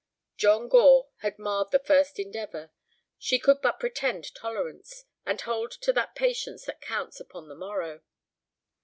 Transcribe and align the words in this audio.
John 0.35 0.67
Gore 0.67 1.09
had 1.17 1.37
marred 1.37 1.69
the 1.69 1.77
first 1.77 2.17
endeavor. 2.17 2.71
She 3.19 3.37
could 3.37 3.61
but 3.61 3.79
pretend 3.79 4.33
tolerance, 4.33 5.05
and 5.27 5.39
hold 5.41 5.69
to 5.73 5.93
that 5.93 6.15
patience 6.15 6.65
that 6.65 6.81
counts 6.81 7.19
upon 7.19 7.47
the 7.47 7.55
morrow. 7.55 8.01